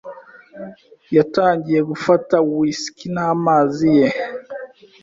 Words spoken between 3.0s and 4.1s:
n'amazi ye...